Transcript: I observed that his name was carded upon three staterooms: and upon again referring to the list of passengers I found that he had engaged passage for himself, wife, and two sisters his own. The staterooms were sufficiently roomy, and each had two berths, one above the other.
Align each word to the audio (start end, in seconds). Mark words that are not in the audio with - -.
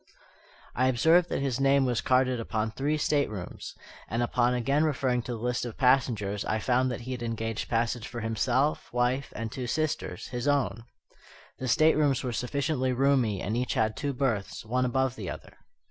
I 0.73 0.87
observed 0.87 1.29
that 1.29 1.43
his 1.43 1.59
name 1.59 1.85
was 1.85 2.01
carded 2.01 2.39
upon 2.39 2.71
three 2.71 2.97
staterooms: 2.97 3.75
and 4.09 4.23
upon 4.23 4.55
again 4.55 4.83
referring 4.83 5.21
to 5.21 5.33
the 5.33 5.37
list 5.37 5.63
of 5.63 5.77
passengers 5.77 6.43
I 6.43 6.57
found 6.57 6.89
that 6.89 7.01
he 7.01 7.11
had 7.11 7.21
engaged 7.21 7.69
passage 7.69 8.07
for 8.07 8.21
himself, 8.21 8.91
wife, 8.91 9.31
and 9.35 9.51
two 9.51 9.67
sisters 9.67 10.29
his 10.29 10.47
own. 10.47 10.85
The 11.59 11.67
staterooms 11.67 12.23
were 12.23 12.33
sufficiently 12.33 12.93
roomy, 12.93 13.41
and 13.43 13.55
each 13.55 13.75
had 13.75 13.95
two 13.95 14.11
berths, 14.11 14.65
one 14.65 14.85
above 14.85 15.15
the 15.15 15.29
other. 15.29 15.55